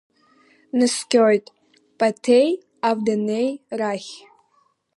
[0.69, 1.45] Днаскьоит
[1.97, 2.49] Ԥоҭеи
[2.87, 4.13] Авдениеи рахь.